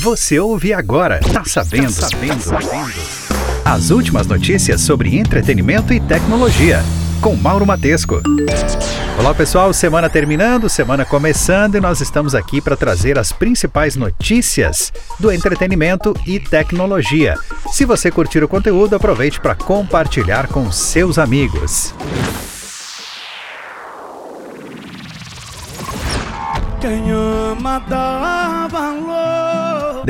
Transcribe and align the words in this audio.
Você 0.00 0.40
ouve 0.40 0.72
agora. 0.72 1.20
Tá 1.20 1.44
sabendo? 1.44 1.94
Tá 1.94 2.08
sabendo? 2.08 2.40
sabendo. 2.40 2.90
As 3.62 3.90
últimas 3.90 4.26
notícias 4.26 4.80
sobre 4.80 5.18
entretenimento 5.18 5.92
e 5.92 6.00
tecnologia. 6.00 6.82
Com 7.20 7.36
Mauro 7.36 7.66
Matesco. 7.66 8.22
Olá 9.18 9.34
pessoal, 9.34 9.74
semana 9.74 10.08
terminando, 10.08 10.70
semana 10.70 11.04
começando 11.04 11.74
e 11.74 11.80
nós 11.80 12.00
estamos 12.00 12.34
aqui 12.34 12.62
para 12.62 12.78
trazer 12.78 13.18
as 13.18 13.30
principais 13.30 13.94
notícias 13.94 14.90
do 15.18 15.30
entretenimento 15.30 16.14
e 16.26 16.40
tecnologia. 16.40 17.34
Se 17.70 17.84
você 17.84 18.10
curtir 18.10 18.42
o 18.42 18.48
conteúdo, 18.48 18.96
aproveite 18.96 19.38
para 19.38 19.54
compartilhar 19.54 20.48
com 20.48 20.72
seus 20.72 21.18
amigos. 21.18 21.94
Quem 26.80 27.10
ama 27.10 27.78
dá 27.80 28.66
valor. 28.70 29.49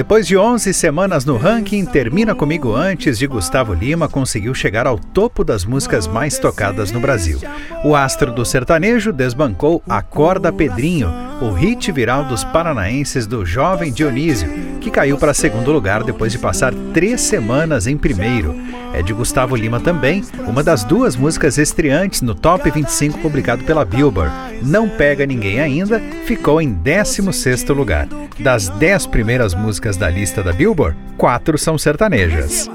Depois 0.01 0.27
de 0.27 0.35
11 0.35 0.73
semanas 0.73 1.27
no 1.27 1.37
ranking, 1.37 1.85
Termina 1.85 2.35
Comigo 2.35 2.75
Antes 2.75 3.19
de 3.19 3.27
Gustavo 3.27 3.75
Lima 3.75 4.09
conseguiu 4.09 4.55
chegar 4.55 4.87
ao 4.87 4.99
topo 4.99 5.45
das 5.45 5.67
músicas 5.67 6.07
mais 6.07 6.39
tocadas 6.39 6.91
no 6.91 7.01
Brasil. 7.01 7.39
O 7.85 7.95
astro 7.95 8.33
do 8.33 8.43
sertanejo 8.43 9.13
desbancou 9.13 9.83
Acorda 9.87 10.51
Pedrinho, 10.51 11.13
o 11.41 11.51
hit 11.51 11.91
viral 11.91 12.25
dos 12.25 12.45
paranaenses 12.45 13.27
do 13.27 13.45
jovem 13.45 13.93
Dionísio, 13.93 14.49
que 14.81 14.91
caiu 14.91 15.17
para 15.17 15.33
segundo 15.33 15.73
lugar 15.73 16.05
depois 16.05 16.33
de 16.33 16.39
passar 16.39 16.75
três 16.93 17.21
semanas 17.21 17.87
em 17.87 17.97
primeiro. 17.97 18.55
É 18.93 19.03
de 19.03 19.13
Gustavo 19.13 19.57
Lima 19.57 19.81
também, 19.81 20.23
uma 20.47 20.63
das 20.63 20.85
duas 20.85 21.17
músicas 21.17 21.59
estreantes 21.59 22.21
no 22.23 22.35
Top 22.35 22.69
25 22.71 23.19
publicado 23.19 23.65
pela 23.65 23.85
Billboard. 23.85 24.33
Não 24.63 24.89
Pega 24.89 25.25
Ninguém 25.25 25.61
Ainda 25.61 26.01
ficou 26.27 26.61
em 26.61 26.75
16º 26.75 27.73
lugar. 27.73 28.09
Das 28.39 28.69
10 28.69 29.07
primeiras 29.07 29.55
músicas 29.55 29.97
da 29.97 30.11
lista 30.11 30.43
da 30.43 30.53
Billboard, 30.53 30.97
quatro 31.17 31.57
são 31.57 31.79
sertanejas. 31.79 32.69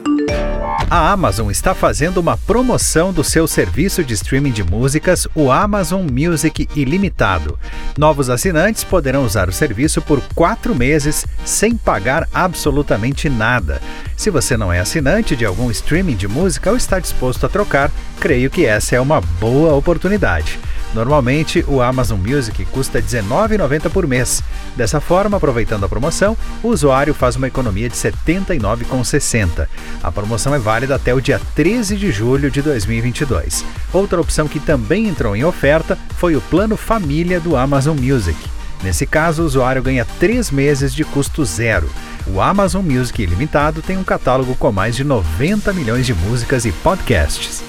A 0.89 1.11
Amazon 1.11 1.49
está 1.49 1.73
fazendo 1.73 2.19
uma 2.19 2.37
promoção 2.37 3.11
do 3.11 3.23
seu 3.23 3.47
serviço 3.47 4.03
de 4.03 4.13
streaming 4.13 4.51
de 4.51 4.63
músicas, 4.63 5.27
o 5.33 5.51
Amazon 5.51 6.05
Music 6.11 6.69
Ilimitado. 6.75 7.57
Novos 7.97 8.29
assinantes 8.29 8.83
poderão 8.83 9.25
usar 9.25 9.49
o 9.49 9.53
serviço 9.53 9.99
por 9.99 10.21
quatro 10.35 10.75
meses 10.75 11.25
sem 11.43 11.75
pagar 11.75 12.29
absolutamente 12.31 13.27
nada. 13.29 13.81
Se 14.15 14.29
você 14.29 14.55
não 14.55 14.71
é 14.71 14.79
assinante 14.79 15.35
de 15.35 15.43
algum 15.43 15.71
streaming 15.71 16.15
de 16.15 16.27
música 16.27 16.69
ou 16.69 16.77
está 16.77 16.99
disposto 16.99 17.47
a 17.47 17.49
trocar, 17.49 17.91
creio 18.19 18.51
que 18.51 18.65
essa 18.65 18.95
é 18.95 19.01
uma 19.01 19.19
boa 19.19 19.73
oportunidade. 19.73 20.59
Normalmente, 20.93 21.63
o 21.67 21.81
Amazon 21.81 22.19
Music 22.19 22.63
custa 22.65 22.99
R$19,90 22.99 23.89
por 23.89 24.07
mês. 24.07 24.41
Dessa 24.75 25.01
forma, 25.01 25.37
aproveitando 25.37 25.83
a 25.83 25.89
promoção, 25.89 26.37
o 26.63 26.69
usuário 26.69 27.13
faz 27.13 27.35
uma 27.35 27.47
economia 27.47 27.89
de 27.89 27.95
R$ 27.95 28.11
79,60. 28.11 29.67
A 30.01 30.11
promoção 30.11 30.53
é 30.55 30.59
válida 30.59 30.95
até 30.95 31.13
o 31.13 31.21
dia 31.21 31.41
13 31.55 31.97
de 31.97 32.11
julho 32.11 32.49
de 32.49 32.61
2022. 32.61 33.65
Outra 33.91 34.21
opção 34.21 34.47
que 34.47 34.59
também 34.59 35.07
entrou 35.07 35.35
em 35.35 35.43
oferta 35.43 35.97
foi 36.17 36.35
o 36.35 36.41
plano 36.41 36.77
família 36.77 37.39
do 37.39 37.55
Amazon 37.55 37.97
Music. 37.99 38.37
Nesse 38.83 39.05
caso, 39.05 39.41
o 39.41 39.45
usuário 39.45 39.81
ganha 39.81 40.05
três 40.19 40.51
meses 40.51 40.93
de 40.93 41.03
custo 41.03 41.43
zero. 41.43 41.89
O 42.27 42.41
Amazon 42.41 42.85
Music 42.85 43.21
Ilimitado 43.21 43.81
tem 43.81 43.97
um 43.97 44.03
catálogo 44.03 44.55
com 44.55 44.71
mais 44.71 44.95
de 44.95 45.03
90 45.03 45.73
milhões 45.73 46.05
de 46.05 46.13
músicas 46.13 46.65
e 46.65 46.71
podcasts. 46.71 47.63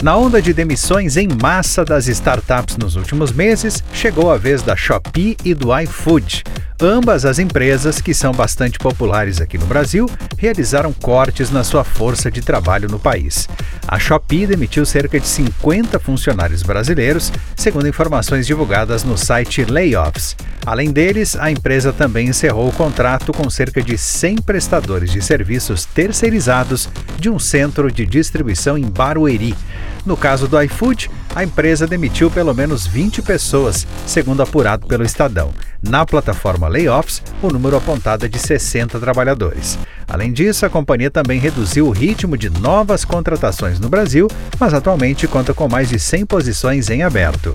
Na 0.00 0.16
onda 0.16 0.40
de 0.40 0.52
demissões 0.52 1.16
em 1.16 1.26
massa 1.26 1.84
das 1.84 2.06
startups 2.06 2.76
nos 2.76 2.94
últimos 2.94 3.32
meses, 3.32 3.82
chegou 3.92 4.30
a 4.30 4.36
vez 4.36 4.62
da 4.62 4.76
Shopee 4.76 5.36
e 5.44 5.54
do 5.54 5.76
iFood. 5.76 6.44
Ambas 6.80 7.24
as 7.24 7.40
empresas, 7.40 8.00
que 8.00 8.14
são 8.14 8.30
bastante 8.30 8.78
populares 8.78 9.40
aqui 9.40 9.58
no 9.58 9.66
Brasil, 9.66 10.08
realizaram 10.36 10.92
cortes 10.92 11.50
na 11.50 11.64
sua 11.64 11.82
força 11.82 12.30
de 12.30 12.40
trabalho 12.40 12.88
no 12.88 13.00
país. 13.00 13.48
A 13.88 13.98
Shopee 13.98 14.46
demitiu 14.46 14.86
cerca 14.86 15.18
de 15.18 15.26
50 15.26 15.98
funcionários 15.98 16.62
brasileiros, 16.62 17.32
segundo 17.56 17.88
informações 17.88 18.46
divulgadas 18.46 19.02
no 19.02 19.18
site 19.18 19.64
Layoffs. 19.64 20.36
Além 20.64 20.92
deles, 20.92 21.34
a 21.34 21.50
empresa 21.50 21.92
também 21.92 22.28
encerrou 22.28 22.68
o 22.68 22.72
contrato 22.72 23.32
com 23.32 23.50
cerca 23.50 23.82
de 23.82 23.98
100 23.98 24.36
prestadores 24.42 25.10
de 25.10 25.20
serviços 25.20 25.84
terceirizados 25.84 26.88
de 27.18 27.28
um 27.28 27.40
centro 27.40 27.90
de 27.90 28.06
distribuição 28.06 28.78
em 28.78 28.82
Barueri. 28.82 29.56
No 30.04 30.16
caso 30.16 30.48
do 30.48 30.60
iFood, 30.62 31.10
a 31.34 31.44
empresa 31.44 31.86
demitiu 31.86 32.30
pelo 32.30 32.54
menos 32.54 32.86
20 32.86 33.22
pessoas, 33.22 33.86
segundo 34.06 34.42
apurado 34.42 34.86
pelo 34.86 35.04
Estadão. 35.04 35.52
Na 35.82 36.04
plataforma 36.04 36.66
Layoffs, 36.66 37.22
o 37.42 37.48
número 37.48 37.76
apontado 37.76 38.26
é 38.26 38.28
de 38.28 38.38
60 38.38 38.98
trabalhadores. 38.98 39.78
Além 40.08 40.32
disso, 40.32 40.66
a 40.66 40.70
companhia 40.70 41.10
também 41.10 41.38
reduziu 41.38 41.86
o 41.86 41.90
ritmo 41.90 42.36
de 42.36 42.50
novas 42.50 43.04
contratações 43.04 43.78
no 43.78 43.88
Brasil, 43.88 44.26
mas 44.58 44.74
atualmente 44.74 45.28
conta 45.28 45.54
com 45.54 45.68
mais 45.68 45.88
de 45.88 45.98
100 45.98 46.26
posições 46.26 46.90
em 46.90 47.02
aberto. 47.02 47.54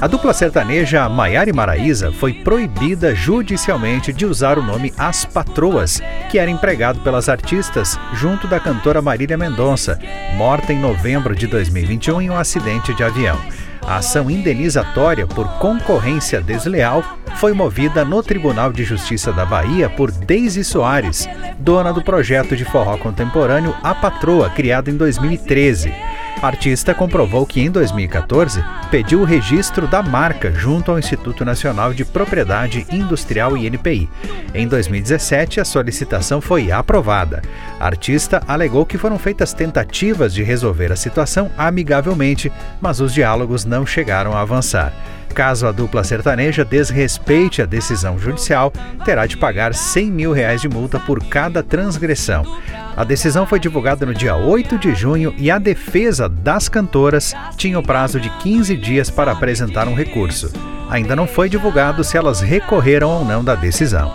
A 0.00 0.06
dupla 0.06 0.34
sertaneja 0.34 1.08
Maiara 1.08 1.48
e 1.48 1.52
Maraíza 1.52 2.12
foi 2.12 2.32
proibida 2.32 3.14
judicialmente 3.14 4.12
de 4.12 4.26
usar 4.26 4.58
o 4.58 4.62
nome 4.62 4.92
As 4.98 5.24
Patroas, 5.24 6.02
que 6.30 6.38
era 6.38 6.50
empregado 6.50 7.00
pelas 7.00 7.28
artistas 7.28 7.98
junto 8.12 8.46
da 8.46 8.60
cantora 8.60 9.00
Marília 9.00 9.38
Mendonça, 9.38 9.98
morta 10.36 10.72
em 10.72 10.78
novembro 10.78 11.34
de 11.34 11.46
2021 11.46 12.20
em 12.22 12.30
um 12.30 12.36
acidente 12.36 12.92
de 12.94 13.02
avião. 13.02 13.38
A 13.86 13.96
ação 13.96 14.30
indenizatória 14.30 15.26
por 15.26 15.46
concorrência 15.58 16.40
desleal 16.40 17.04
foi 17.36 17.52
movida 17.52 18.04
no 18.04 18.22
Tribunal 18.22 18.72
de 18.72 18.82
Justiça 18.82 19.32
da 19.32 19.44
Bahia 19.44 19.90
por 19.90 20.10
Deise 20.10 20.64
Soares, 20.64 21.28
dona 21.58 21.92
do 21.92 22.02
projeto 22.02 22.56
de 22.56 22.64
forró 22.64 22.96
contemporâneo 22.96 23.74
A 23.82 23.94
Patroa, 23.94 24.48
criado 24.50 24.88
em 24.88 24.96
2013. 24.96 25.92
Artista 26.42 26.94
comprovou 26.94 27.46
que 27.46 27.60
em 27.60 27.70
2014 27.70 28.62
pediu 28.90 29.20
o 29.20 29.24
registro 29.24 29.86
da 29.86 30.02
marca 30.02 30.52
junto 30.52 30.90
ao 30.90 30.98
Instituto 30.98 31.44
Nacional 31.44 31.94
de 31.94 32.04
Propriedade 32.04 32.86
Industrial 32.90 33.56
INPI. 33.56 34.08
Em 34.54 34.68
2017, 34.68 35.60
a 35.60 35.64
solicitação 35.64 36.40
foi 36.40 36.70
aprovada. 36.70 37.42
A 37.80 37.86
artista 37.86 38.42
alegou 38.46 38.84
que 38.84 38.98
foram 38.98 39.18
feitas 39.18 39.54
tentativas 39.54 40.34
de 40.34 40.42
resolver 40.42 40.92
a 40.92 40.96
situação 40.96 41.50
amigavelmente, 41.56 42.52
mas 42.80 43.00
os 43.00 43.14
diálogos 43.14 43.64
não 43.64 43.86
chegaram 43.86 44.36
a 44.36 44.40
avançar. 44.40 44.92
Caso 45.34 45.66
a 45.66 45.72
dupla 45.72 46.04
sertaneja 46.04 46.64
desrespeite 46.64 47.60
a 47.60 47.66
decisão 47.66 48.16
judicial, 48.16 48.72
terá 49.04 49.26
de 49.26 49.36
pagar 49.36 49.74
100 49.74 50.10
mil 50.10 50.32
reais 50.32 50.60
de 50.60 50.68
multa 50.68 51.00
por 51.00 51.24
cada 51.24 51.60
transgressão. 51.60 52.44
A 52.96 53.02
decisão 53.02 53.44
foi 53.44 53.58
divulgada 53.58 54.06
no 54.06 54.14
dia 54.14 54.36
8 54.36 54.78
de 54.78 54.94
junho 54.94 55.34
e 55.36 55.50
a 55.50 55.58
defesa 55.58 56.28
das 56.28 56.68
cantoras 56.68 57.34
tinha 57.56 57.76
o 57.76 57.82
prazo 57.82 58.20
de 58.20 58.30
15 58.38 58.76
dias 58.76 59.10
para 59.10 59.32
apresentar 59.32 59.88
um 59.88 59.94
recurso. 59.94 60.52
Ainda 60.88 61.16
não 61.16 61.26
foi 61.26 61.48
divulgado 61.48 62.04
se 62.04 62.16
elas 62.16 62.40
recorreram 62.40 63.10
ou 63.10 63.24
não 63.24 63.42
da 63.42 63.56
decisão. 63.56 64.14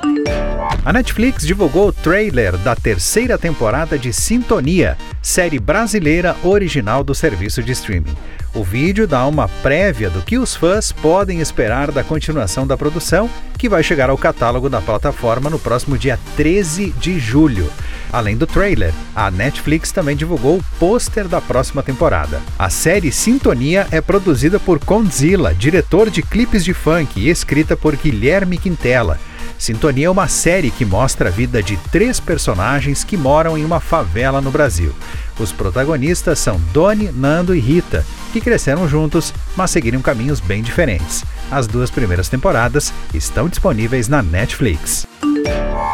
A 0.85 0.93
Netflix 0.93 1.45
divulgou 1.45 1.89
o 1.89 1.93
trailer 1.93 2.55
da 2.59 2.73
terceira 2.77 3.37
temporada 3.37 3.99
de 3.99 4.13
Sintonia, 4.13 4.97
série 5.21 5.59
brasileira 5.59 6.37
original 6.43 7.03
do 7.03 7.13
serviço 7.13 7.61
de 7.61 7.73
streaming. 7.73 8.15
O 8.53 8.63
vídeo 8.63 9.07
dá 9.07 9.27
uma 9.27 9.47
prévia 9.47 10.09
do 10.09 10.23
que 10.23 10.37
os 10.39 10.55
fãs 10.55 10.91
podem 10.91 11.39
esperar 11.39 11.91
da 11.91 12.03
continuação 12.03 12.65
da 12.65 12.75
produção, 12.75 13.29
que 13.57 13.69
vai 13.69 13.83
chegar 13.83 14.09
ao 14.09 14.17
catálogo 14.17 14.69
da 14.69 14.81
plataforma 14.81 15.49
no 15.49 15.59
próximo 15.59 15.97
dia 15.97 16.19
13 16.35 16.91
de 16.99 17.19
julho. 17.19 17.71
Além 18.11 18.35
do 18.35 18.47
trailer, 18.47 18.91
a 19.15 19.29
Netflix 19.29 19.91
também 19.91 20.15
divulgou 20.15 20.57
o 20.57 20.63
pôster 20.79 21.27
da 21.27 21.39
próxima 21.39 21.83
temporada. 21.83 22.41
A 22.57 22.69
série 22.69 23.11
Sintonia 23.11 23.87
é 23.91 24.01
produzida 24.01 24.59
por 24.59 24.79
Condzilla, 24.79 25.53
diretor 25.53 26.09
de 26.09 26.23
clipes 26.23 26.65
de 26.65 26.73
funk, 26.73 27.19
e 27.19 27.29
escrita 27.29 27.77
por 27.77 27.95
Guilherme 27.95 28.57
Quintela. 28.57 29.19
Sintonia 29.59 30.07
é 30.07 30.09
uma 30.09 30.29
série 30.29 30.71
que 30.71 30.85
mostra 30.85 31.27
a 31.27 31.31
vida 31.31 31.61
de 31.61 31.75
três 31.91 32.17
personagens 32.17 33.03
que 33.03 33.17
moram 33.17 33.57
em 33.57 33.65
uma 33.65 33.81
favela 33.81 34.39
no 34.39 34.49
Brasil. 34.49 34.95
Os 35.37 35.51
protagonistas 35.51 36.39
são 36.39 36.57
Doni, 36.71 37.11
Nando 37.11 37.53
e 37.53 37.59
Rita, 37.59 38.05
que 38.31 38.39
cresceram 38.39 38.87
juntos, 38.87 39.33
mas 39.57 39.69
seguiram 39.69 40.01
caminhos 40.01 40.39
bem 40.39 40.63
diferentes. 40.63 41.25
As 41.51 41.67
duas 41.67 41.89
primeiras 41.89 42.29
temporadas 42.29 42.93
estão 43.13 43.49
disponíveis 43.49 44.07
na 44.07 44.21
Netflix. 44.21 45.07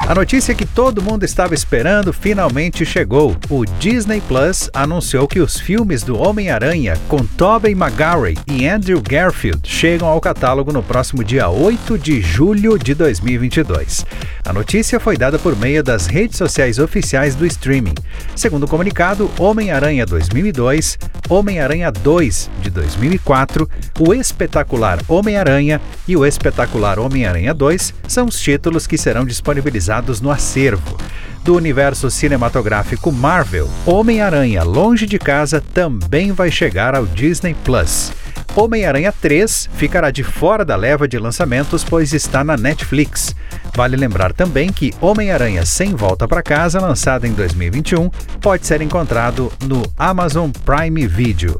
A 0.07 0.13
notícia 0.13 0.53
que 0.53 0.67
todo 0.67 1.01
mundo 1.01 1.23
estava 1.23 1.55
esperando 1.55 2.13
finalmente 2.13 2.85
chegou. 2.85 3.35
O 3.49 3.65
Disney 3.65 4.21
Plus 4.21 4.69
anunciou 4.71 5.27
que 5.27 5.39
os 5.39 5.59
filmes 5.59 6.03
do 6.03 6.15
Homem-Aranha 6.15 6.95
com 7.07 7.25
Tobey 7.25 7.73
Maguire 7.73 8.37
e 8.45 8.67
Andrew 8.67 9.01
Garfield 9.01 9.61
chegam 9.67 10.07
ao 10.07 10.21
catálogo 10.21 10.71
no 10.71 10.83
próximo 10.83 11.23
dia 11.23 11.49
8 11.49 11.97
de 11.97 12.21
julho 12.21 12.77
de 12.77 12.93
2022. 12.93 14.05
A 14.45 14.53
notícia 14.53 14.99
foi 14.99 15.17
dada 15.17 15.39
por 15.39 15.55
meio 15.55 15.83
das 15.83 16.05
redes 16.05 16.37
sociais 16.37 16.77
oficiais 16.77 17.33
do 17.33 17.45
streaming. 17.47 17.95
Segundo 18.35 18.65
o 18.65 18.67
comunicado, 18.67 19.31
Homem-Aranha 19.39 20.05
2002, 20.05 20.99
Homem-Aranha 21.27 21.91
2 21.91 22.51
de 22.61 22.69
2004, 22.69 23.67
o 23.99 24.13
espetacular 24.13 24.99
Homem-Aranha 25.07 25.44
Homem-Aranha 25.45 25.79
e 26.07 26.17
o 26.17 26.25
espetacular 26.25 26.97
Homem-Aranha 26.97 27.53
2 27.53 27.93
são 28.07 28.25
os 28.25 28.39
títulos 28.39 28.87
que 28.87 28.97
serão 28.97 29.23
disponibilizados 29.23 30.19
no 30.19 30.31
acervo. 30.31 30.97
Do 31.43 31.55
universo 31.55 32.09
cinematográfico 32.09 33.11
Marvel, 33.11 33.69
Homem-Aranha 33.85 34.63
Longe 34.63 35.05
de 35.05 35.19
Casa 35.19 35.61
também 35.61 36.31
vai 36.31 36.49
chegar 36.49 36.95
ao 36.95 37.05
Disney 37.05 37.55
Plus. 37.63 38.11
Homem-Aranha 38.55 39.11
3 39.21 39.69
ficará 39.75 40.09
de 40.09 40.23
fora 40.23 40.65
da 40.65 40.75
leva 40.75 41.07
de 41.07 41.19
lançamentos, 41.19 41.83
pois 41.83 42.11
está 42.11 42.43
na 42.43 42.57
Netflix. 42.57 43.35
Vale 43.75 43.95
lembrar 43.95 44.33
também 44.33 44.71
que 44.71 44.93
Homem-Aranha 44.99 45.63
Sem 45.65 45.93
Volta 45.93 46.27
para 46.27 46.41
Casa, 46.41 46.79
lançado 46.79 47.25
em 47.25 47.33
2021, 47.33 48.09
pode 48.41 48.65
ser 48.65 48.81
encontrado 48.81 49.51
no 49.63 49.83
Amazon 49.97 50.49
Prime 50.65 51.05
Video. 51.05 51.59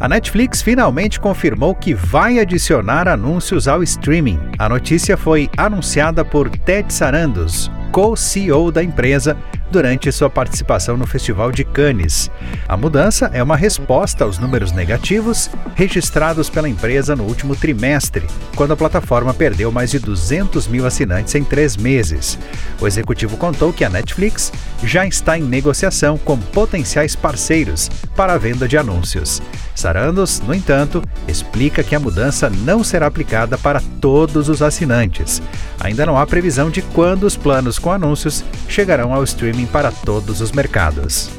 A 0.00 0.08
Netflix 0.08 0.62
finalmente 0.62 1.20
confirmou 1.20 1.74
que 1.74 1.92
vai 1.92 2.38
adicionar 2.38 3.06
anúncios 3.06 3.68
ao 3.68 3.82
streaming. 3.82 4.38
A 4.58 4.66
notícia 4.66 5.14
foi 5.14 5.50
anunciada 5.58 6.24
por 6.24 6.48
Ted 6.48 6.90
Sarandos, 6.90 7.70
co-CEO 7.92 8.72
da 8.72 8.82
empresa, 8.82 9.36
durante 9.70 10.10
sua 10.10 10.28
participação 10.28 10.96
no 10.96 11.06
Festival 11.06 11.52
de 11.52 11.64
Cannes. 11.64 12.30
A 12.68 12.76
mudança 12.76 13.30
é 13.32 13.42
uma 13.42 13.56
resposta 13.56 14.24
aos 14.24 14.38
números 14.38 14.72
negativos 14.72 15.50
registrados 15.74 16.50
pela 16.50 16.68
empresa 16.68 17.14
no 17.14 17.24
último 17.24 17.54
trimestre, 17.54 18.26
quando 18.56 18.72
a 18.72 18.76
plataforma 18.76 19.32
perdeu 19.32 19.70
mais 19.70 19.90
de 19.90 19.98
200 19.98 20.66
mil 20.66 20.86
assinantes 20.86 21.34
em 21.34 21.44
três 21.44 21.76
meses. 21.76 22.38
O 22.80 22.86
executivo 22.86 23.36
contou 23.36 23.72
que 23.72 23.84
a 23.84 23.90
Netflix 23.90 24.52
já 24.82 25.06
está 25.06 25.38
em 25.38 25.42
negociação 25.42 26.18
com 26.18 26.38
potenciais 26.38 27.14
parceiros 27.14 27.88
para 28.16 28.34
a 28.34 28.38
venda 28.38 28.66
de 28.66 28.76
anúncios. 28.76 29.40
Sarandos, 29.74 30.40
no 30.40 30.52
entanto, 30.52 31.02
explica 31.26 31.82
que 31.82 31.94
a 31.94 32.00
mudança 32.00 32.50
não 32.50 32.84
será 32.84 33.06
aplicada 33.06 33.56
para 33.56 33.80
todos 33.98 34.50
os 34.50 34.60
assinantes. 34.60 35.40
Ainda 35.80 36.04
não 36.04 36.18
há 36.18 36.26
previsão 36.26 36.70
de 36.70 36.82
quando 36.82 37.24
os 37.24 37.34
planos 37.34 37.78
com 37.78 37.90
anúncios 37.90 38.44
chegarão 38.68 39.14
ao 39.14 39.24
streaming 39.24 39.59
para 39.66 39.90
todos 39.90 40.40
os 40.40 40.52
mercados. 40.52 41.30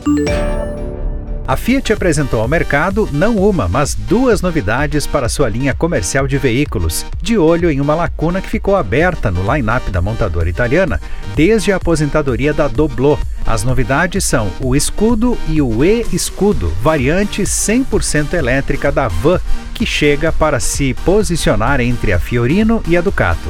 A 1.51 1.57
Fiat 1.57 1.91
apresentou 1.91 2.39
ao 2.39 2.47
mercado 2.47 3.09
não 3.11 3.35
uma, 3.35 3.67
mas 3.67 3.93
duas 3.93 4.41
novidades 4.41 5.05
para 5.05 5.27
sua 5.27 5.49
linha 5.49 5.73
comercial 5.73 6.25
de 6.25 6.37
veículos, 6.37 7.05
de 7.21 7.37
olho 7.37 7.69
em 7.69 7.81
uma 7.81 7.93
lacuna 7.93 8.39
que 8.39 8.49
ficou 8.49 8.75
aberta 8.75 9.29
no 9.29 9.41
line-up 9.51 9.91
da 9.91 10.01
montadora 10.01 10.49
italiana 10.49 11.01
desde 11.35 11.73
a 11.73 11.75
aposentadoria 11.75 12.53
da 12.53 12.69
Doblò. 12.69 13.17
As 13.45 13.63
novidades 13.63 14.23
são 14.23 14.49
o 14.61 14.75
Escudo 14.77 15.37
e 15.49 15.61
o 15.61 15.83
E-Escudo, 15.83 16.71
variante 16.81 17.41
100% 17.41 18.33
elétrica 18.33 18.89
da 18.89 19.09
Van, 19.09 19.41
que 19.73 19.85
chega 19.85 20.31
para 20.31 20.59
se 20.59 20.93
posicionar 21.03 21.81
entre 21.81 22.13
a 22.13 22.19
Fiorino 22.19 22.81
e 22.87 22.95
a 22.95 23.01
Ducato. 23.01 23.49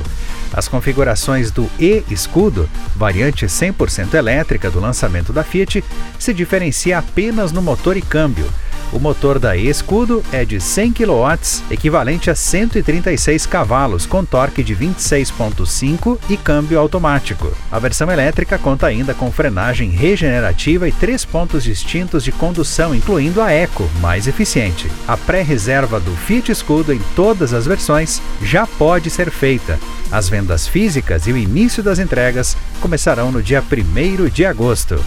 As 0.54 0.68
configurações 0.68 1.50
do 1.50 1.70
E-Escudo, 1.80 2.70
variante 2.96 3.46
100% 3.46 4.14
elétrica 4.16 4.70
do 4.70 4.80
lançamento 4.80 5.32
da 5.32 5.44
Fiat, 5.44 5.84
se 6.20 6.34
diferencia 6.34 6.98
apenas 6.98 7.52
no 7.52 7.62
motor 7.62 7.96
e 7.96 8.02
câmbio. 8.02 8.46
O 8.92 9.00
motor 9.00 9.40
da 9.40 9.56
E-Escudo 9.56 10.22
é 10.34 10.44
de 10.44 10.60
100 10.60 10.92
kW, 10.92 11.64
equivalente 11.72 12.30
a 12.30 12.36
136 12.36 13.46
cavalos, 13.46 14.06
com 14.06 14.26
torque 14.26 14.62
de 14.62 14.76
26.5 14.76 16.20
e 16.30 16.36
câmbio 16.36 16.78
automático. 16.78 17.52
A 17.72 17.80
versão 17.80 18.12
elétrica 18.12 18.58
conta 18.58 18.88
ainda 18.88 19.14
com 19.14 19.32
frenagem 19.32 19.90
regenerativa 19.90 20.90
e 20.90 20.92
três 20.92 21.24
pontos 21.24 21.64
distintos 21.64 22.22
de 22.24 22.34
condução, 22.34 22.94
incluindo 22.94 23.42
a 23.42 23.50
Eco, 23.52 23.90
mais 24.02 24.28
eficiente. 24.28 24.92
A 25.08 25.16
pré-reserva 25.16 26.00
do 26.00 26.12
Fiat 26.12 26.52
Escudo 26.52 26.94
em 26.94 27.00
todas 27.16 27.54
as 27.54 27.66
versões 27.66 28.22
já 28.42 28.68
pode 28.68 29.10
ser 29.10 29.32
feita. 29.32 29.80
As 30.12 30.28
vendas 30.28 30.68
físicas 30.68 31.28
e 31.28 31.32
o 31.32 31.38
início 31.38 31.82
das 31.82 31.98
entregas 31.98 32.58
começarão 32.82 33.32
no 33.32 33.42
dia 33.42 33.64
1 33.64 34.28
de 34.28 34.46
agosto. 34.46 35.02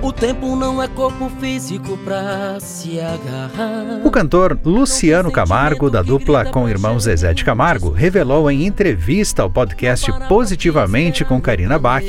O 0.00 0.12
tempo 0.12 0.54
não 0.54 0.80
é 0.80 0.86
corpo 0.86 1.28
físico 1.40 1.98
pra 1.98 2.60
se 2.60 3.00
agarrar. 3.00 4.00
O 4.04 4.10
cantor 4.10 4.56
Luciano 4.64 5.30
Camargo, 5.30 5.90
da 5.90 6.02
dupla 6.02 6.44
com 6.44 6.64
o 6.64 6.68
irmão 6.68 7.00
Zezé 7.00 7.34
de 7.34 7.44
Camargo, 7.44 7.90
revelou 7.90 8.48
em 8.48 8.64
entrevista 8.64 9.42
ao 9.42 9.50
podcast 9.50 10.12
Positivamente 10.28 11.24
com 11.24 11.40
Karina 11.40 11.80
Bach 11.80 12.04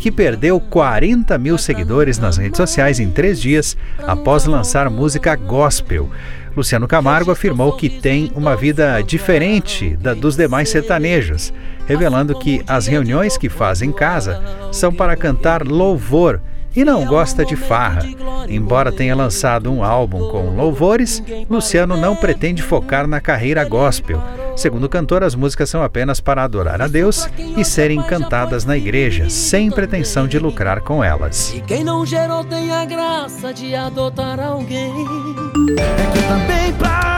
que 0.00 0.10
perdeu 0.12 0.60
40 0.60 1.36
mil 1.36 1.58
seguidores 1.58 2.16
nas 2.16 2.36
redes 2.36 2.56
sociais 2.56 3.00
em 3.00 3.10
três 3.10 3.40
dias 3.40 3.76
após 3.98 4.44
lançar 4.44 4.88
música 4.88 5.34
gospel. 5.34 6.08
Luciano 6.56 6.86
Camargo 6.86 7.32
afirmou 7.32 7.72
que 7.72 7.88
tem 7.88 8.30
uma 8.36 8.54
vida 8.54 9.00
diferente 9.00 9.96
da 9.96 10.14
dos 10.14 10.36
demais 10.36 10.68
sertanejos, 10.68 11.52
revelando 11.88 12.38
que 12.38 12.62
as 12.68 12.86
reuniões 12.86 13.36
que 13.36 13.48
faz 13.48 13.82
em 13.82 13.90
casa 13.90 14.40
são 14.70 14.92
para 14.92 15.16
cantar 15.16 15.66
louvor 15.66 16.40
e 16.74 16.84
não 16.84 17.04
gosta 17.06 17.44
de 17.44 17.56
farra. 17.56 18.02
Embora 18.48 18.92
tenha 18.92 19.14
lançado 19.14 19.70
um 19.70 19.84
álbum 19.84 20.28
com 20.28 20.56
louvores, 20.56 21.22
Luciano 21.48 21.96
não 21.96 22.16
pretende 22.16 22.62
focar 22.62 23.06
na 23.06 23.20
carreira 23.20 23.64
gospel. 23.64 24.22
Segundo 24.56 24.84
o 24.84 24.88
cantor, 24.88 25.22
as 25.22 25.34
músicas 25.34 25.70
são 25.70 25.82
apenas 25.82 26.20
para 26.20 26.44
adorar 26.44 26.82
a 26.82 26.86
Deus 26.86 27.28
e 27.56 27.64
serem 27.64 28.02
cantadas 28.02 28.64
na 28.64 28.76
igreja, 28.76 29.30
sem 29.30 29.70
pretensão 29.70 30.26
de 30.26 30.38
lucrar 30.38 30.80
com 30.80 31.02
elas. 31.02 31.54
E 31.54 31.60
quem 31.60 31.82
não 31.82 32.04
gerou 32.04 32.44
tem 32.44 32.70
a 32.70 32.84
graça 32.84 33.52
de 33.52 33.74
adotar 33.74 34.38
alguém. 34.38 34.92
É 35.78 36.12
que 36.12 36.22
também 36.28 36.72
passei 36.74 37.11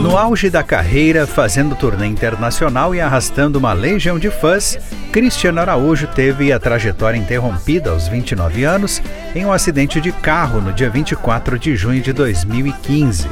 No 0.00 0.16
auge 0.16 0.48
da 0.48 0.62
carreira, 0.62 1.26
fazendo 1.26 1.74
turnê 1.74 2.06
internacional 2.06 2.94
e 2.94 3.00
arrastando 3.00 3.58
uma 3.58 3.72
legião 3.72 4.16
de 4.16 4.30
fãs, 4.30 4.78
Cristiano 5.12 5.60
Araújo 5.60 6.06
teve 6.06 6.52
a 6.52 6.58
trajetória 6.58 7.18
interrompida 7.18 7.90
aos 7.90 8.06
29 8.06 8.62
anos 8.62 9.02
em 9.34 9.44
um 9.44 9.52
acidente 9.52 10.00
de 10.00 10.12
carro 10.12 10.60
no 10.60 10.72
dia 10.72 10.88
24 10.88 11.58
de 11.58 11.74
junho 11.74 12.00
de 12.00 12.12
2015. 12.12 13.26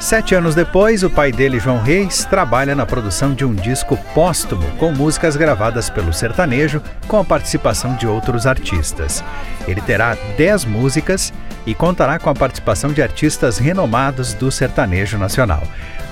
Sete 0.00 0.34
anos 0.34 0.54
depois, 0.54 1.02
o 1.02 1.10
pai 1.10 1.32
dele, 1.32 1.60
João 1.60 1.80
Reis, 1.80 2.24
trabalha 2.24 2.74
na 2.74 2.86
produção 2.86 3.34
de 3.34 3.44
um 3.44 3.54
disco 3.54 3.96
póstumo 4.14 4.64
com 4.78 4.92
músicas 4.92 5.36
gravadas 5.36 5.90
pelo 5.90 6.12
sertanejo 6.12 6.80
com 7.08 7.18
a 7.18 7.24
participação 7.24 7.96
de 7.96 8.06
outros 8.06 8.46
artistas. 8.46 9.22
Ele 9.66 9.80
terá 9.80 10.16
dez 10.36 10.64
músicas 10.64 11.32
e 11.66 11.74
contará 11.74 12.18
com 12.18 12.30
a 12.30 12.34
participação 12.34 12.92
de 12.92 13.02
artistas 13.02 13.58
renomados 13.58 14.34
do 14.34 14.50
sertanejo 14.50 15.18
nacional. 15.18 15.62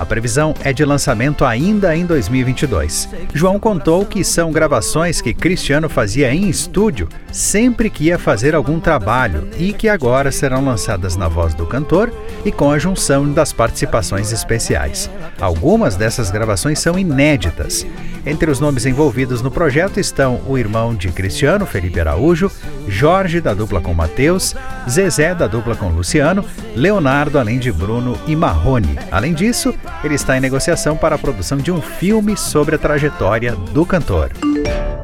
A 0.01 0.07
previsão 0.07 0.55
é 0.65 0.73
de 0.73 0.83
lançamento 0.83 1.45
ainda 1.45 1.95
em 1.95 2.07
2022. 2.07 3.09
João 3.35 3.59
contou 3.59 4.07
que 4.07 4.25
são 4.25 4.51
gravações 4.51 5.21
que 5.21 5.35
Cristiano 5.35 5.91
fazia 5.91 6.33
em 6.33 6.49
estúdio 6.49 7.07
sempre 7.31 7.91
que 7.91 8.05
ia 8.05 8.19
fazer 8.19 8.55
algum 8.55 8.81
trabalho 8.81 9.49
e 9.59 9.75
que 9.75 9.91
agora 9.91 10.33
serão 10.33 10.65
lançadas 10.65 11.17
na 11.17 11.29
voz 11.29 11.53
do 11.53 11.67
cantor 11.67 12.11
e 12.47 12.51
com 12.51 12.71
a 12.71 12.79
junção 12.79 13.31
das 13.31 13.53
participações 13.53 14.33
especiais. 14.33 15.11
Algumas 15.39 15.97
dessas 15.97 16.31
gravações 16.31 16.79
são 16.79 16.99
inéditas. 16.99 17.87
Entre 18.25 18.51
os 18.51 18.59
nomes 18.59 18.87
envolvidos 18.87 19.43
no 19.43 19.51
projeto 19.51 20.01
estão 20.01 20.41
o 20.47 20.57
irmão 20.59 20.95
de 20.95 21.09
Cristiano, 21.09 21.67
Felipe 21.67 22.01
Araújo, 22.01 22.51
Jorge, 22.89 23.41
da 23.41 23.55
dupla 23.55 23.81
com 23.81 23.95
Matheus, 23.95 24.55
Zezé, 24.89 25.35
da 25.35 25.47
dupla 25.47 25.77
com 25.77 25.89
Luciano, 25.89 26.45
Leonardo, 26.75 27.39
além 27.39 27.59
de 27.59 27.71
Bruno 27.71 28.19
e 28.27 28.35
Marrone. 28.35 28.99
Além 29.11 29.35
disso, 29.35 29.75
ele 30.03 30.15
está 30.15 30.37
em 30.37 30.41
negociação 30.41 30.97
para 30.97 31.15
a 31.15 31.19
produção 31.19 31.59
de 31.59 31.71
um 31.71 31.81
filme 31.81 32.37
sobre 32.37 32.75
a 32.75 32.79
trajetória 32.79 33.55
do 33.55 33.85
cantor. 33.85 34.31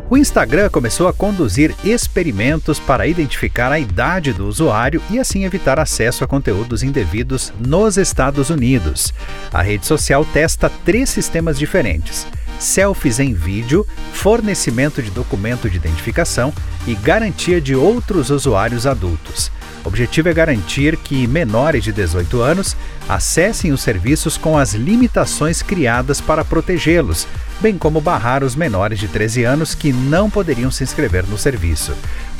O 0.08 0.16
Instagram 0.16 0.68
começou 0.70 1.08
a 1.08 1.12
conduzir 1.12 1.74
experimentos 1.84 2.78
para 2.78 3.08
identificar 3.08 3.72
a 3.72 3.80
idade 3.80 4.32
do 4.32 4.46
usuário 4.46 5.02
e 5.10 5.18
assim 5.18 5.44
evitar 5.44 5.80
acesso 5.80 6.22
a 6.22 6.28
conteúdos 6.28 6.84
indevidos 6.84 7.52
nos 7.58 7.96
Estados 7.96 8.48
Unidos. 8.48 9.12
A 9.52 9.62
rede 9.62 9.84
social 9.84 10.24
testa 10.24 10.70
três 10.84 11.10
sistemas 11.10 11.58
diferentes: 11.58 12.24
selfies 12.58 13.18
em 13.18 13.32
vídeo, 13.32 13.86
fornecimento 14.12 15.02
de 15.02 15.10
documento 15.10 15.68
de 15.68 15.76
identificação 15.76 16.52
e 16.86 16.94
garantia 16.94 17.60
de 17.60 17.74
outros 17.74 18.30
usuários 18.30 18.86
adultos. 18.86 19.50
O 19.84 19.88
objetivo 19.88 20.28
é 20.28 20.34
garantir 20.34 20.96
que 20.96 21.28
menores 21.28 21.84
de 21.84 21.92
18 21.92 22.40
anos 22.40 22.76
acessem 23.08 23.70
os 23.72 23.80
serviços 23.80 24.36
com 24.36 24.58
as 24.58 24.74
limitações 24.74 25.62
criadas 25.62 26.20
para 26.20 26.44
protegê-los, 26.44 27.26
bem 27.60 27.78
como 27.78 28.00
barrar 28.00 28.42
os 28.42 28.56
menores 28.56 28.98
de 28.98 29.06
13 29.06 29.44
anos 29.44 29.76
que 29.76 29.92
não 29.92 30.28
poderiam 30.28 30.72
se 30.72 30.82
inscrever 30.82 31.24
no 31.26 31.38
serviço. 31.38 31.92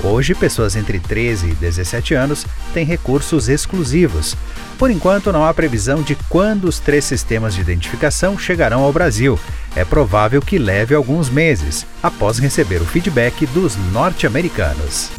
Hoje, 0.03 0.35
pessoas 0.35 0.77
entre 0.77 0.99
13 0.99 1.51
e 1.51 1.55
17 1.55 2.15
anos 2.15 2.47
têm 2.73 2.85
recursos 2.85 3.49
exclusivos. 3.49 4.37
Por 4.79 4.91
enquanto, 4.91 5.33
não 5.33 5.45
há 5.45 5.55
previsão 5.55 6.03
de 6.03 6.15
quando 6.29 6.65
os 6.65 6.79
três 6.79 7.05
sistemas 7.05 7.55
de 7.55 7.61
identificação 7.61 8.39
chegarão 8.39 8.83
ao 8.83 8.93
Brasil. 8.93 9.39
É 9.75 9.85
provável 9.85 10.41
que 10.41 10.59
leve 10.59 10.95
alguns 10.95 11.31
meses, 11.31 11.87
após 12.03 12.39
receber 12.39 12.81
o 12.81 12.87
feedback 12.87 13.47
dos 13.47 13.77
norte-americanos. 13.93 15.11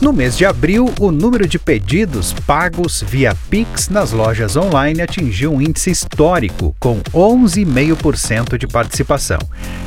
No 0.00 0.12
mês 0.12 0.36
de 0.36 0.44
abril, 0.44 0.92
o 1.00 1.10
número 1.10 1.46
de 1.46 1.58
pedidos 1.58 2.32
pagos 2.32 3.02
via 3.06 3.34
Pix 3.48 3.88
nas 3.88 4.10
lojas 4.10 4.56
online 4.56 5.00
atingiu 5.00 5.52
um 5.52 5.62
índice 5.62 5.90
histórico, 5.90 6.74
com 6.80 7.00
11,5% 7.00 8.58
de 8.58 8.66
participação. 8.66 9.38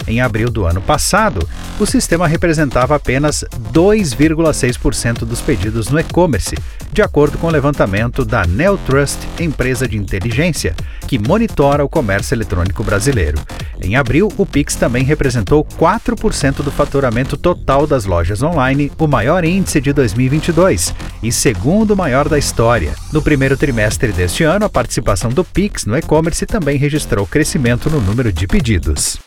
Em 0.07 0.21
abril 0.21 0.49
do 0.49 0.65
ano 0.65 0.81
passado, 0.81 1.47
o 1.77 1.85
sistema 1.85 2.27
representava 2.27 2.95
apenas 2.95 3.43
2,6% 3.73 5.19
dos 5.25 5.41
pedidos 5.41 5.89
no 5.89 5.99
e-commerce, 5.99 6.55
de 6.93 7.01
acordo 7.01 7.37
com 7.37 7.47
o 7.47 7.51
levantamento 7.51 8.23
da 8.23 8.45
Neotrust, 8.45 9.19
empresa 9.37 9.87
de 9.87 9.97
inteligência, 9.97 10.73
que 11.05 11.19
monitora 11.19 11.83
o 11.83 11.89
comércio 11.89 12.33
eletrônico 12.33 12.83
brasileiro. 12.83 13.37
Em 13.81 13.95
abril, 13.95 14.31
o 14.37 14.45
Pix 14.45 14.75
também 14.75 15.03
representou 15.03 15.63
4% 15.63 16.63
do 16.63 16.71
faturamento 16.71 17.35
total 17.35 17.85
das 17.85 18.05
lojas 18.05 18.41
online, 18.41 18.91
o 18.97 19.07
maior 19.07 19.43
índice 19.43 19.81
de 19.81 19.93
2022 19.97 20.93
e 21.23 21.31
segundo 21.31 21.97
maior 21.97 22.29
da 22.29 22.37
história. 22.37 22.93
No 23.11 23.21
primeiro 23.21 23.57
trimestre 23.57 24.11
deste 24.11 24.43
ano, 24.43 24.65
a 24.65 24.69
participação 24.69 25.31
do 25.31 25.43
Pix 25.43 25.85
no 25.85 25.97
e-commerce 25.97 26.45
também 26.45 26.77
registrou 26.77 27.25
crescimento 27.25 27.89
no 27.89 27.99
número 27.99 28.31
de 28.31 28.45
pedidos. 28.45 29.17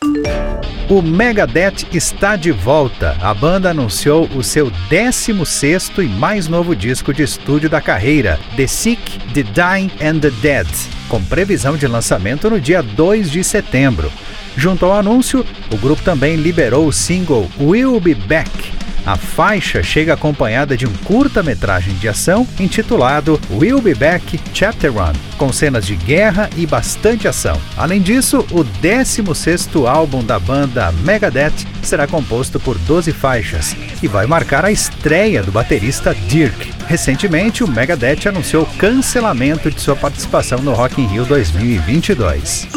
O 0.89 1.01
Megadeth 1.01 1.87
está 1.93 2.35
de 2.35 2.51
volta. 2.51 3.17
A 3.21 3.33
banda 3.33 3.69
anunciou 3.69 4.27
o 4.35 4.43
seu 4.43 4.71
16º 4.89 6.03
e 6.03 6.07
mais 6.07 6.47
novo 6.47 6.75
disco 6.75 7.13
de 7.13 7.23
estúdio 7.23 7.69
da 7.69 7.81
carreira, 7.81 8.39
The 8.55 8.67
Sick, 8.67 9.19
The 9.33 9.43
Dying 9.43 9.91
and 10.01 10.19
The 10.19 10.31
Dead, 10.41 10.67
com 11.07 11.23
previsão 11.23 11.77
de 11.77 11.87
lançamento 11.87 12.49
no 12.49 12.59
dia 12.59 12.81
2 12.81 13.29
de 13.29 13.43
setembro. 13.43 14.11
Junto 14.55 14.85
ao 14.85 14.93
anúncio, 14.93 15.45
o 15.71 15.77
grupo 15.77 16.01
também 16.01 16.35
liberou 16.35 16.87
o 16.87 16.93
single 16.93 17.49
We'll 17.59 17.99
Be 17.99 18.15
Back. 18.15 18.80
A 19.05 19.17
faixa 19.17 19.81
chega 19.81 20.13
acompanhada 20.13 20.77
de 20.77 20.85
um 20.85 20.93
curta-metragem 21.03 21.95
de 21.95 22.07
ação 22.07 22.47
intitulado 22.59 23.39
We'll 23.49 23.81
Be 23.81 23.95
Back 23.95 24.39
Chapter 24.53 24.91
1, 24.91 24.95
com 25.37 25.51
cenas 25.51 25.85
de 25.85 25.95
guerra 25.95 26.49
e 26.55 26.67
bastante 26.67 27.27
ação. 27.27 27.59
Além 27.75 27.99
disso, 27.99 28.45
o 28.51 28.63
16º 28.63 29.87
álbum 29.87 30.23
da 30.23 30.39
banda 30.39 30.91
Megadeth 31.03 31.65
será 31.81 32.05
composto 32.05 32.59
por 32.59 32.77
12 32.77 33.11
faixas 33.11 33.75
e 34.03 34.07
vai 34.07 34.27
marcar 34.27 34.63
a 34.63 34.71
estreia 34.71 35.41
do 35.41 35.51
baterista 35.51 36.13
Dirk. 36.27 36.71
Recentemente, 36.87 37.63
o 37.63 37.67
Megadeth 37.67 38.27
anunciou 38.27 38.63
o 38.63 38.77
cancelamento 38.77 39.71
de 39.71 39.81
sua 39.81 39.95
participação 39.95 40.59
no 40.59 40.73
Rock 40.73 41.01
in 41.01 41.07
Rio 41.07 41.25
2022. 41.25 42.67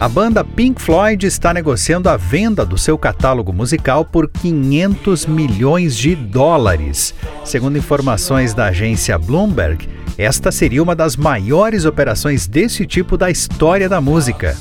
A 0.00 0.08
banda 0.08 0.44
Pink 0.44 0.80
Floyd 0.80 1.26
está 1.26 1.52
negociando 1.52 2.08
a 2.08 2.16
venda 2.16 2.64
do 2.64 2.78
seu 2.78 2.96
catálogo 2.96 3.52
musical 3.52 4.04
por 4.04 4.30
500 4.30 5.26
milhões 5.26 5.96
de 5.96 6.14
dólares. 6.14 7.12
Segundo 7.44 7.78
informações 7.78 8.54
da 8.54 8.66
agência 8.66 9.18
Bloomberg, 9.18 9.88
esta 10.16 10.52
seria 10.52 10.84
uma 10.84 10.94
das 10.94 11.16
maiores 11.16 11.84
operações 11.84 12.46
desse 12.46 12.86
tipo 12.86 13.16
da 13.16 13.28
história 13.28 13.88
da 13.88 14.00
música. 14.00 14.56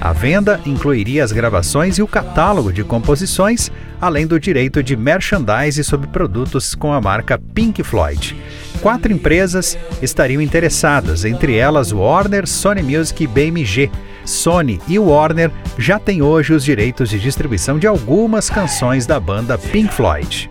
A 0.00 0.12
venda 0.12 0.58
incluiria 0.66 1.22
as 1.22 1.30
gravações 1.30 1.96
e 1.98 2.02
o 2.02 2.08
catálogo 2.08 2.72
de 2.72 2.82
composições, 2.82 3.70
além 4.00 4.26
do 4.26 4.40
direito 4.40 4.82
de 4.82 4.96
merchandise 4.96 5.84
sobre 5.84 6.08
produtos 6.08 6.74
com 6.74 6.92
a 6.92 7.00
marca 7.00 7.38
Pink 7.38 7.84
Floyd. 7.84 8.34
Quatro 8.80 9.12
empresas 9.12 9.78
estariam 10.02 10.42
interessadas, 10.42 11.24
entre 11.24 11.54
elas 11.54 11.92
Warner, 11.92 12.44
Sony 12.44 12.82
Music 12.82 13.22
e 13.22 13.26
BMG. 13.28 13.88
Sony 14.30 14.80
e 14.86 14.98
Warner 14.98 15.50
já 15.76 15.98
têm 15.98 16.22
hoje 16.22 16.52
os 16.52 16.64
direitos 16.64 17.10
de 17.10 17.18
distribuição 17.18 17.78
de 17.78 17.86
algumas 17.86 18.48
canções 18.48 19.04
da 19.06 19.18
banda 19.18 19.58
Pink 19.58 19.92
Floyd. 19.92 20.50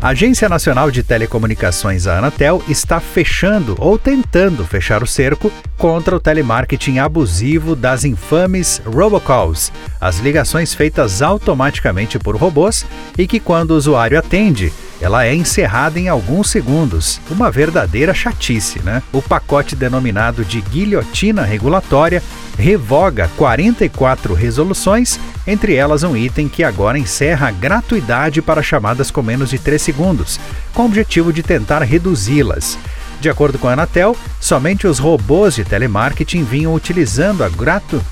A 0.00 0.08
Agência 0.10 0.48
Nacional 0.48 0.90
de 0.90 1.02
Telecomunicações, 1.02 2.06
a 2.06 2.18
Anatel, 2.18 2.62
está 2.68 3.00
fechando 3.00 3.74
ou 3.78 3.98
tentando 3.98 4.64
fechar 4.64 5.02
o 5.02 5.06
cerco 5.06 5.50
contra 5.76 6.14
o 6.14 6.20
telemarketing 6.20 6.98
abusivo 6.98 7.74
das 7.74 8.04
infames 8.04 8.80
robocalls, 8.84 9.72
as 10.00 10.18
ligações 10.18 10.74
feitas 10.74 11.22
automaticamente 11.22 12.18
por 12.18 12.36
robôs 12.36 12.86
e 13.18 13.26
que, 13.26 13.40
quando 13.40 13.72
o 13.72 13.76
usuário 13.76 14.18
atende, 14.18 14.72
ela 15.00 15.24
é 15.26 15.34
encerrada 15.34 15.98
em 15.98 16.08
alguns 16.08 16.50
segundos. 16.50 17.20
Uma 17.30 17.50
verdadeira 17.50 18.14
chatice, 18.14 18.80
né? 18.82 19.02
O 19.12 19.20
pacote 19.20 19.76
denominado 19.76 20.44
de 20.44 20.60
guilhotina 20.60 21.42
regulatória 21.42 22.22
revoga 22.58 23.30
44 23.36 24.34
resoluções, 24.34 25.20
entre 25.46 25.74
elas 25.74 26.02
um 26.02 26.16
item 26.16 26.48
que 26.48 26.64
agora 26.64 26.98
encerra 26.98 27.48
a 27.48 27.52
gratuidade 27.52 28.40
para 28.40 28.62
chamadas 28.62 29.10
com 29.10 29.22
menos 29.22 29.50
de 29.50 29.58
3 29.58 29.80
segundos, 29.80 30.40
com 30.72 30.82
o 30.82 30.86
objetivo 30.86 31.32
de 31.32 31.42
tentar 31.42 31.82
reduzi-las. 31.82 32.78
De 33.20 33.30
acordo 33.30 33.58
com 33.58 33.68
a 33.68 33.72
Anatel, 33.72 34.16
somente 34.40 34.86
os 34.86 34.98
robôs 34.98 35.54
de 35.54 35.64
telemarketing 35.64 36.44
vinham 36.44 36.74
utilizando 36.74 37.42
a 37.42 37.48
gratu 37.48 38.02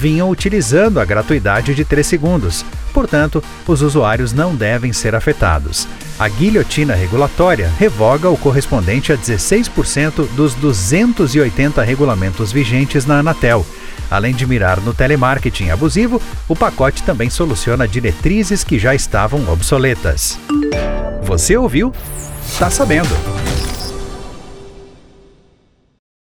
vinham 0.00 0.30
utilizando 0.30 0.98
a 0.98 1.04
gratuidade 1.04 1.74
de 1.74 1.84
3 1.84 2.06
segundos. 2.06 2.64
Portanto, 2.94 3.44
os 3.68 3.82
usuários 3.82 4.32
não 4.32 4.56
devem 4.56 4.94
ser 4.94 5.14
afetados. 5.14 5.86
A 6.18 6.26
guilhotina 6.26 6.94
regulatória 6.94 7.70
revoga 7.78 8.30
o 8.30 8.36
correspondente 8.36 9.12
a 9.12 9.18
16% 9.18 10.26
dos 10.34 10.54
280 10.54 11.82
regulamentos 11.82 12.50
vigentes 12.50 13.04
na 13.04 13.18
Anatel. 13.18 13.64
Além 14.10 14.34
de 14.34 14.46
mirar 14.46 14.80
no 14.80 14.94
telemarketing 14.94 15.68
abusivo, 15.68 16.20
o 16.48 16.56
pacote 16.56 17.02
também 17.02 17.28
soluciona 17.28 17.86
diretrizes 17.86 18.64
que 18.64 18.78
já 18.78 18.94
estavam 18.94 19.46
obsoletas. 19.52 20.38
Você 21.22 21.58
ouviu? 21.58 21.92
Tá 22.58 22.70
sabendo! 22.70 23.59